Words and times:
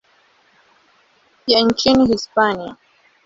ya 1.47 1.61
nchini 1.61 2.05
Hispania. 2.07 2.75